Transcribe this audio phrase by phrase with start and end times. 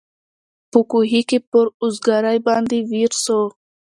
[0.71, 3.39] په کوهي کي پر اوزګړي باندي ویر سو